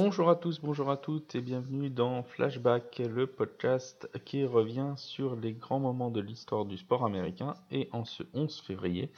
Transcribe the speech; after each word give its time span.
Bonjour 0.00 0.30
à 0.30 0.36
tous, 0.36 0.60
bonjour 0.60 0.92
à 0.92 0.96
toutes 0.96 1.34
et 1.34 1.40
bienvenue 1.40 1.90
dans 1.90 2.22
Flashback, 2.22 3.02
le 3.04 3.26
podcast 3.26 4.08
qui 4.24 4.44
revient 4.44 4.92
sur 4.94 5.34
les 5.34 5.54
grands 5.54 5.80
moments 5.80 6.12
de 6.12 6.20
l'histoire 6.20 6.66
du 6.66 6.76
sport 6.76 7.04
américain. 7.04 7.54
Et 7.72 7.88
en 7.90 8.04
ce 8.04 8.22
11 8.32 8.60
février, 8.60 9.10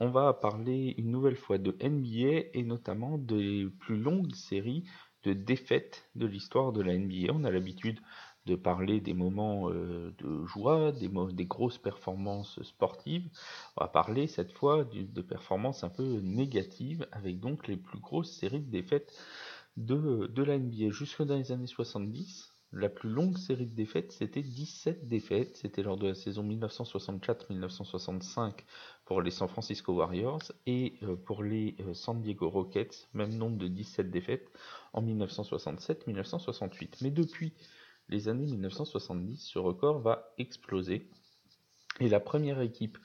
on 0.00 0.08
va 0.08 0.32
parler 0.32 0.96
une 0.98 1.12
nouvelle 1.12 1.36
fois 1.36 1.58
de 1.58 1.70
NBA 1.80 2.48
et 2.52 2.64
notamment 2.64 3.16
des 3.16 3.68
plus 3.78 3.96
longues 3.96 4.34
séries 4.34 4.82
de 5.22 5.34
défaites 5.34 6.10
de 6.16 6.26
l'histoire 6.26 6.72
de 6.72 6.82
la 6.82 6.98
NBA. 6.98 7.32
On 7.32 7.44
a 7.44 7.52
l'habitude 7.52 8.00
de 8.46 8.56
parler 8.56 9.00
des 9.00 9.14
moments 9.14 9.70
euh, 9.70 10.12
de 10.18 10.44
joie, 10.46 10.90
des, 10.90 11.08
des, 11.32 11.46
grosses 11.46 11.78
performances 11.78 12.60
sportives. 12.64 13.30
On 13.76 13.82
va 13.84 13.88
parler 13.88 14.26
cette 14.26 14.52
fois 14.52 14.84
de 14.84 15.22
performances 15.22 15.84
un 15.84 15.90
peu 15.90 16.18
négatives 16.20 17.06
avec 17.12 17.38
donc 17.38 17.68
les 17.68 17.76
plus 17.76 18.00
grosses 18.00 18.32
séries 18.32 18.60
de 18.60 18.70
défaites 18.70 19.16
de, 19.76 20.42
la 20.42 20.58
NBA. 20.58 20.90
Jusque 20.90 21.22
dans 21.22 21.36
les 21.36 21.52
années 21.52 21.66
70, 21.66 22.52
la 22.72 22.88
plus 22.88 23.08
longue 23.08 23.38
série 23.38 23.66
de 23.66 23.74
défaites, 23.74 24.10
c'était 24.12 24.42
17 24.42 25.08
défaites. 25.08 25.56
C'était 25.56 25.82
lors 25.82 25.96
de 25.96 26.08
la 26.08 26.14
saison 26.14 26.44
1964-1965 26.44 28.52
pour 29.04 29.22
les 29.22 29.30
San 29.30 29.48
Francisco 29.48 29.94
Warriors 29.94 30.52
et 30.66 30.98
euh, 31.02 31.16
pour 31.16 31.42
les 31.42 31.76
euh, 31.80 31.94
San 31.94 32.20
Diego 32.20 32.50
Rockets, 32.50 33.08
même 33.12 33.34
nombre 33.34 33.58
de 33.58 33.68
17 33.68 34.10
défaites 34.10 34.50
en 34.92 35.02
1967-1968. 35.02 36.98
Mais 37.02 37.10
depuis 37.10 37.54
les 38.08 38.28
années 38.28 38.46
1970, 38.46 39.38
ce 39.38 39.58
record 39.58 40.00
va 40.00 40.32
exploser. 40.38 41.08
Et 42.00 42.08
la 42.08 42.18
première 42.18 42.60
équipe 42.60 42.98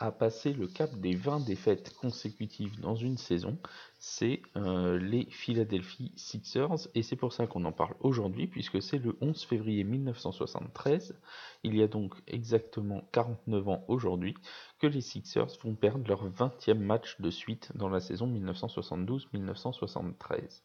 à 0.00 0.10
passer 0.10 0.52
le 0.54 0.66
cap 0.66 0.92
des 0.96 1.14
20 1.14 1.44
défaites 1.44 1.94
consécutives 1.94 2.80
dans 2.80 2.96
une 2.96 3.18
saison, 3.18 3.58
c'est 3.98 4.40
euh, 4.56 4.98
les 4.98 5.26
Philadelphia 5.26 6.08
Sixers, 6.16 6.88
et 6.94 7.02
c'est 7.02 7.16
pour 7.16 7.34
ça 7.34 7.46
qu'on 7.46 7.66
en 7.66 7.72
parle 7.72 7.94
aujourd'hui, 8.00 8.46
puisque 8.46 8.80
c'est 8.80 8.96
le 8.96 9.18
11 9.20 9.44
février 9.44 9.84
1973, 9.84 11.20
il 11.64 11.76
y 11.76 11.82
a 11.82 11.86
donc 11.86 12.14
exactement 12.26 13.06
49 13.12 13.68
ans 13.68 13.84
aujourd'hui, 13.88 14.32
que 14.78 14.86
les 14.86 15.02
Sixers 15.02 15.50
vont 15.62 15.74
perdre 15.74 16.08
leur 16.08 16.26
20e 16.30 16.78
match 16.78 17.20
de 17.20 17.30
suite 17.30 17.70
dans 17.74 17.90
la 17.90 18.00
saison 18.00 18.26
1972-1973. 18.26 20.62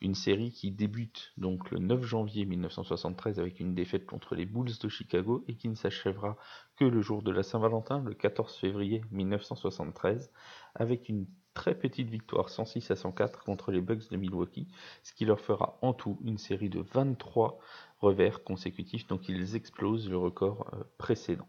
Une 0.00 0.14
série 0.14 0.52
qui 0.52 0.70
débute 0.70 1.32
donc 1.36 1.70
le 1.72 1.78
9 1.80 2.04
janvier 2.04 2.44
1973 2.44 3.40
avec 3.40 3.58
une 3.58 3.74
défaite 3.74 4.06
contre 4.06 4.36
les 4.36 4.46
Bulls 4.46 4.78
de 4.80 4.88
Chicago 4.88 5.44
et 5.48 5.56
qui 5.56 5.68
ne 5.68 5.74
s'achèvera 5.74 6.36
que 6.76 6.84
le 6.84 7.02
jour 7.02 7.22
de 7.22 7.32
la 7.32 7.42
Saint-Valentin, 7.42 8.02
le 8.04 8.14
14 8.14 8.56
février 8.56 9.02
1973, 9.10 10.30
avec 10.76 11.08
une 11.08 11.26
très 11.52 11.74
petite 11.74 12.08
victoire 12.08 12.48
106 12.48 12.92
à 12.92 12.96
104 12.96 13.42
contre 13.42 13.72
les 13.72 13.80
Bucks 13.80 14.08
de 14.10 14.16
Milwaukee, 14.16 14.68
ce 15.02 15.12
qui 15.12 15.24
leur 15.24 15.40
fera 15.40 15.76
en 15.82 15.92
tout 15.92 16.16
une 16.22 16.38
série 16.38 16.68
de 16.68 16.80
23 16.80 17.58
revers 18.00 18.44
consécutifs, 18.44 19.08
donc 19.08 19.28
ils 19.28 19.56
explosent 19.56 20.08
le 20.08 20.16
record 20.16 20.70
euh, 20.72 20.84
précédent. 20.98 21.48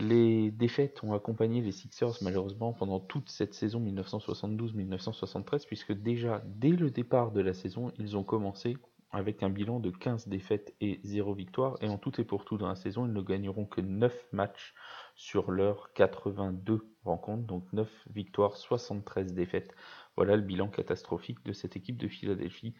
Les 0.00 0.50
défaites 0.50 1.04
ont 1.04 1.12
accompagné 1.12 1.60
les 1.60 1.72
Sixers 1.72 2.16
malheureusement 2.22 2.72
pendant 2.72 3.00
toute 3.00 3.28
cette 3.28 3.52
saison 3.52 3.82
1972-1973 3.82 5.66
puisque 5.66 5.92
déjà 5.92 6.42
dès 6.46 6.70
le 6.70 6.90
départ 6.90 7.32
de 7.32 7.42
la 7.42 7.52
saison 7.52 7.92
ils 7.98 8.16
ont 8.16 8.24
commencé 8.24 8.78
avec 9.10 9.42
un 9.42 9.50
bilan 9.50 9.78
de 9.78 9.90
15 9.90 10.28
défaites 10.28 10.74
et 10.80 11.00
0 11.04 11.34
victoire. 11.34 11.76
Et 11.82 11.90
en 11.90 11.98
tout 11.98 12.18
et 12.18 12.24
pour 12.24 12.46
tout 12.46 12.56
dans 12.56 12.68
la 12.68 12.76
saison 12.76 13.04
ils 13.04 13.12
ne 13.12 13.20
gagneront 13.20 13.66
que 13.66 13.82
9 13.82 14.28
matchs 14.32 14.72
sur 15.16 15.50
leurs 15.50 15.92
82 15.92 16.80
rencontres. 17.04 17.46
Donc 17.46 17.70
9 17.74 18.06
victoires 18.10 18.56
73 18.56 19.34
défaites. 19.34 19.74
Voilà 20.16 20.36
le 20.36 20.42
bilan 20.42 20.68
catastrophique 20.68 21.44
de 21.44 21.52
cette 21.52 21.76
équipe 21.76 21.98
de 21.98 22.08
Philadelphie 22.08 22.72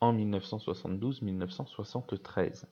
en 0.00 0.12
1972-1973 0.12 2.66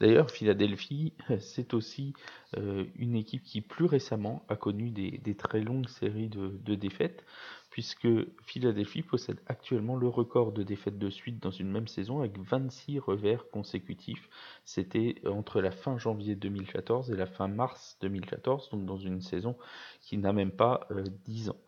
D'ailleurs, 0.00 0.30
Philadelphie, 0.30 1.12
c'est 1.40 1.74
aussi 1.74 2.14
euh, 2.56 2.84
une 2.96 3.14
équipe 3.14 3.42
qui 3.42 3.60
plus 3.60 3.84
récemment 3.84 4.42
a 4.48 4.56
connu 4.56 4.90
des, 4.90 5.34
très 5.34 5.60
longues 5.60 5.88
séries 5.88 6.30
de, 6.30 6.74
défaites, 6.74 7.24
puisque 7.68 8.08
Philadelphie 8.42 9.02
possède 9.02 9.38
actuellement 9.46 9.96
le 9.96 10.08
record 10.08 10.52
de 10.52 10.62
défaites 10.62 10.98
de 10.98 11.10
suite 11.10 11.40
dans 11.42 11.50
une 11.50 11.70
même 11.70 11.86
saison 11.86 12.20
avec 12.20 12.38
26 12.38 12.98
revers 12.98 13.50
consécutifs. 13.50 14.30
C'était 14.64 15.16
entre 15.26 15.60
la 15.60 15.70
fin 15.70 15.98
janvier 15.98 16.34
2014 16.34 17.10
et 17.10 17.16
la 17.16 17.26
fin 17.26 17.46
mars 17.46 17.98
2014, 18.00 18.70
donc 18.70 18.86
dans 18.86 18.96
une 18.96 19.20
saison 19.20 19.56
qui 20.00 20.16
n'a 20.16 20.32
même 20.32 20.50
pas 20.50 20.88
10 21.26 21.48
euh, 21.48 21.52
ans. 21.52 21.60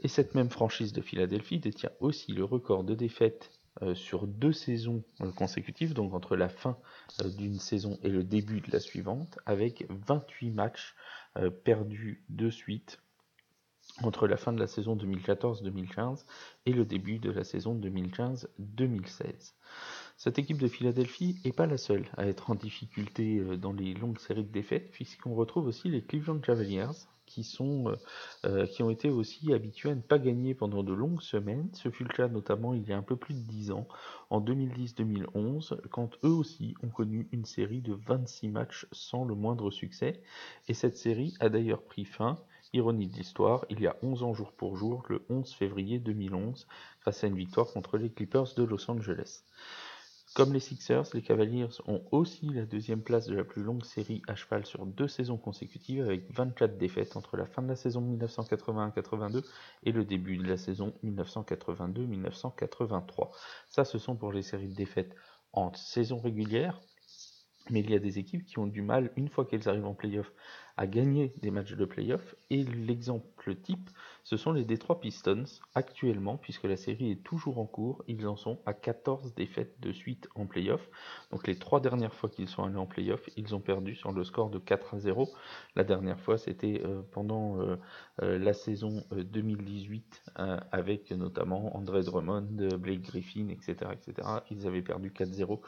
Et 0.00 0.08
cette 0.08 0.34
même 0.34 0.50
franchise 0.50 0.92
de 0.92 1.00
Philadelphie 1.00 1.58
détient 1.58 1.90
aussi 2.00 2.32
le 2.32 2.44
record 2.44 2.84
de 2.84 2.94
défaites 2.94 3.50
sur 3.94 4.26
deux 4.26 4.52
saisons 4.52 5.04
euh, 5.20 5.30
consécutives, 5.32 5.94
donc 5.94 6.12
entre 6.14 6.36
la 6.36 6.48
fin 6.48 6.78
euh, 7.22 7.28
d'une 7.28 7.58
saison 7.58 7.98
et 8.02 8.08
le 8.08 8.24
début 8.24 8.60
de 8.60 8.70
la 8.72 8.80
suivante, 8.80 9.38
avec 9.46 9.86
28 9.88 10.50
matchs 10.50 10.94
perdus 11.62 12.24
de 12.28 12.50
suite 12.50 13.00
entre 14.02 14.26
la 14.26 14.36
fin 14.36 14.52
de 14.52 14.58
la 14.58 14.66
saison 14.66 14.96
2014-2015 14.96 16.24
et 16.66 16.72
le 16.72 16.84
début 16.84 17.20
de 17.20 17.30
la 17.30 17.44
saison 17.44 17.78
2015-2016. 17.78 19.54
Cette 20.16 20.40
équipe 20.40 20.58
de 20.58 20.66
Philadelphie 20.66 21.40
n'est 21.44 21.52
pas 21.52 21.66
la 21.66 21.78
seule 21.78 22.06
à 22.16 22.26
être 22.26 22.50
en 22.50 22.56
difficulté 22.56 23.40
dans 23.58 23.72
les 23.72 23.94
longues 23.94 24.18
séries 24.18 24.44
de 24.44 24.50
défaites, 24.50 24.90
puisqu'on 24.90 25.34
retrouve 25.34 25.66
aussi 25.66 25.88
les 25.88 26.02
Cleveland 26.02 26.40
Cavaliers, 26.40 27.06
qui, 27.30 27.44
sont, 27.44 27.88
euh, 27.88 27.96
euh, 28.44 28.66
qui 28.66 28.82
ont 28.82 28.90
été 28.90 29.08
aussi 29.08 29.52
habitués 29.54 29.90
à 29.90 29.94
ne 29.94 30.00
pas 30.00 30.18
gagner 30.18 30.54
pendant 30.54 30.82
de 30.82 30.92
longues 30.92 31.22
semaines. 31.22 31.68
Ce 31.72 31.90
fut 31.90 32.04
le 32.04 32.12
cas 32.12 32.28
notamment 32.28 32.74
il 32.74 32.86
y 32.86 32.92
a 32.92 32.98
un 32.98 33.02
peu 33.02 33.16
plus 33.16 33.34
de 33.34 33.40
10 33.40 33.70
ans, 33.70 33.86
en 34.30 34.40
2010-2011, 34.40 35.80
quand 35.90 36.18
eux 36.24 36.28
aussi 36.28 36.74
ont 36.82 36.88
connu 36.88 37.28
une 37.32 37.44
série 37.44 37.80
de 37.80 37.94
26 37.94 38.48
matchs 38.48 38.86
sans 38.92 39.24
le 39.24 39.34
moindre 39.34 39.70
succès. 39.70 40.20
Et 40.68 40.74
cette 40.74 40.96
série 40.96 41.34
a 41.40 41.48
d'ailleurs 41.48 41.82
pris 41.82 42.04
fin, 42.04 42.38
ironie 42.72 43.06
de 43.06 43.16
l'histoire, 43.16 43.64
il 43.70 43.80
y 43.80 43.86
a 43.86 43.96
11 44.02 44.22
ans 44.24 44.34
jour 44.34 44.52
pour 44.52 44.76
jour, 44.76 45.04
le 45.08 45.24
11 45.28 45.52
février 45.52 45.98
2011, 45.98 46.66
grâce 47.02 47.24
à 47.24 47.26
une 47.28 47.36
victoire 47.36 47.66
contre 47.72 47.96
les 47.96 48.10
Clippers 48.10 48.54
de 48.56 48.64
Los 48.64 48.90
Angeles. 48.90 49.44
Comme 50.32 50.52
les 50.52 50.60
Sixers, 50.60 51.06
les 51.12 51.22
Cavaliers 51.22 51.66
ont 51.88 52.04
aussi 52.12 52.46
la 52.50 52.64
deuxième 52.64 53.02
place 53.02 53.26
de 53.26 53.34
la 53.34 53.42
plus 53.42 53.64
longue 53.64 53.84
série 53.84 54.22
à 54.28 54.36
cheval 54.36 54.64
sur 54.64 54.86
deux 54.86 55.08
saisons 55.08 55.36
consécutives 55.36 56.04
avec 56.04 56.32
24 56.32 56.78
défaites 56.78 57.16
entre 57.16 57.36
la 57.36 57.46
fin 57.46 57.62
de 57.62 57.68
la 57.68 57.74
saison 57.74 58.00
1981-82 58.16 59.42
et 59.82 59.90
le 59.90 60.04
début 60.04 60.36
de 60.36 60.46
la 60.46 60.56
saison 60.56 60.94
1982-1983. 61.04 63.30
Ça, 63.68 63.84
ce 63.84 63.98
sont 63.98 64.14
pour 64.14 64.32
les 64.32 64.42
séries 64.42 64.68
de 64.68 64.74
défaites 64.74 65.16
en 65.52 65.74
saison 65.74 66.20
régulière, 66.20 66.80
mais 67.68 67.80
il 67.80 67.90
y 67.90 67.96
a 67.96 67.98
des 67.98 68.20
équipes 68.20 68.44
qui 68.44 68.60
ont 68.60 68.68
du 68.68 68.82
mal, 68.82 69.10
une 69.16 69.28
fois 69.28 69.44
qu'elles 69.44 69.68
arrivent 69.68 69.86
en 69.86 69.94
playoff, 69.94 70.32
à 70.76 70.86
gagner 70.86 71.32
des 71.42 71.50
matchs 71.50 71.74
de 71.74 71.84
playoff. 71.84 72.34
Et 72.50 72.64
l'exemple 72.64 73.54
type, 73.54 73.90
ce 74.24 74.36
sont 74.36 74.52
les 74.52 74.64
Detroit 74.64 75.00
Pistons 75.00 75.44
actuellement, 75.74 76.36
puisque 76.36 76.64
la 76.64 76.76
série 76.76 77.12
est 77.12 77.22
toujours 77.22 77.58
en 77.58 77.66
cours. 77.66 78.02
Ils 78.08 78.26
en 78.26 78.36
sont 78.36 78.60
à 78.66 78.72
14 78.72 79.34
défaites 79.34 79.80
de 79.80 79.92
suite 79.92 80.28
en 80.34 80.46
playoff. 80.46 80.88
Donc 81.30 81.46
les 81.46 81.56
trois 81.56 81.80
dernières 81.80 82.14
fois 82.14 82.28
qu'ils 82.28 82.48
sont 82.48 82.64
allés 82.64 82.76
en 82.76 82.86
playoff, 82.86 83.28
ils 83.36 83.54
ont 83.54 83.60
perdu 83.60 83.94
sur 83.94 84.12
le 84.12 84.24
score 84.24 84.50
de 84.50 84.58
4 84.58 84.94
à 84.94 84.98
0. 84.98 85.28
La 85.76 85.84
dernière 85.84 86.20
fois, 86.20 86.38
c'était 86.38 86.82
euh, 86.84 87.02
pendant 87.12 87.60
euh, 87.60 87.76
euh, 88.22 88.38
la 88.38 88.52
saison 88.52 89.04
2018, 89.10 90.22
avec 90.72 91.10
notamment 91.10 91.76
André 91.76 92.02
Drummond, 92.02 92.76
Blake 92.78 93.02
Griffin, 93.02 93.48
etc., 93.48 93.92
etc. 93.92 94.28
Ils 94.50 94.66
avaient 94.66 94.82
perdu 94.82 95.10
4-0 95.10 95.60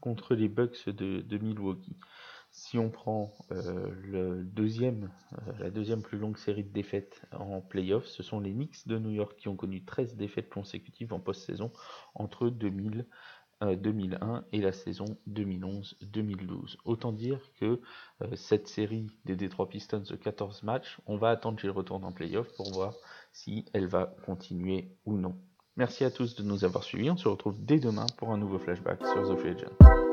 contre 0.00 0.34
les 0.34 0.48
Bucks 0.48 0.88
de, 0.88 1.20
de 1.20 1.38
Milwaukee. 1.38 1.96
Si 2.50 2.78
on 2.78 2.90
prend 2.90 3.32
euh, 3.52 3.90
le 4.02 4.18
euh, 4.18 5.08
la 5.58 5.70
deuxième 5.70 6.02
plus 6.02 6.18
longue 6.18 6.38
série 6.38 6.64
de 6.64 6.72
défaites 6.72 7.22
en 7.32 7.60
playoff, 7.60 8.06
ce 8.06 8.22
sont 8.22 8.40
les 8.40 8.52
Knicks 8.52 8.86
de 8.86 8.98
New 8.98 9.10
York 9.10 9.36
qui 9.38 9.48
ont 9.48 9.56
connu 9.56 9.84
13 9.84 10.16
défaites 10.16 10.48
consécutives 10.48 11.12
en 11.12 11.20
post-saison 11.20 11.70
entre 12.14 12.48
2000, 12.48 13.06
2001 13.62 14.36
euh, 14.36 14.40
et 14.52 14.60
la 14.60 14.72
saison 14.72 15.04
2011-2012. 15.28 16.76
Autant 16.84 17.12
dire 17.12 17.40
que 17.60 17.80
cette 18.34 18.66
série 18.66 19.06
des 19.24 19.36
Detroit 19.36 19.68
Pistons 19.68 20.02
de 20.08 20.16
14 20.16 20.62
matchs, 20.62 21.00
on 21.06 21.16
va 21.16 21.30
attendre 21.30 21.60
qu'ils 21.60 21.70
retournent 21.70 22.04
en 22.04 22.12
playoff 22.12 22.52
pour 22.56 22.72
voir 22.72 22.94
si 23.32 23.66
elle 23.72 23.86
va 23.86 24.16
continuer 24.24 24.96
ou 25.04 25.16
non. 25.16 25.36
Merci 25.78 26.02
à 26.02 26.10
tous 26.10 26.34
de 26.34 26.42
nous 26.42 26.64
avoir 26.64 26.82
suivis. 26.82 27.08
On 27.08 27.16
se 27.16 27.28
retrouve 27.28 27.64
dès 27.64 27.78
demain 27.78 28.06
pour 28.16 28.30
un 28.30 28.36
nouveau 28.36 28.58
flashback 28.58 29.00
sur 29.06 29.22
The 29.22 29.38
Free. 29.38 30.07